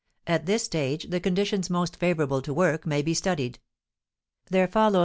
[0.25, 3.59] At this stage the conditions most favorable to work may be studied.